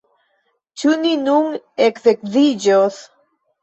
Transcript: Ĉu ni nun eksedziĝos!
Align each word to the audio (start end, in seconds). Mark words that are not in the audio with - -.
Ĉu 0.85 0.95
ni 1.03 1.13
nun 1.27 1.61
eksedziĝos! 1.91 3.03